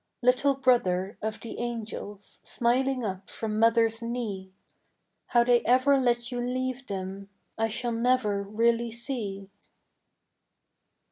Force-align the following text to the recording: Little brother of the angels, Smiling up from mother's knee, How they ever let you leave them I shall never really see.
Little 0.23 0.55
brother 0.55 1.19
of 1.21 1.41
the 1.41 1.59
angels, 1.59 2.39
Smiling 2.43 3.05
up 3.05 3.29
from 3.29 3.59
mother's 3.59 4.01
knee, 4.01 4.51
How 5.27 5.43
they 5.43 5.61
ever 5.63 5.99
let 5.99 6.31
you 6.31 6.41
leave 6.41 6.87
them 6.87 7.29
I 7.55 7.67
shall 7.67 7.91
never 7.91 8.41
really 8.41 8.89
see. 8.89 9.51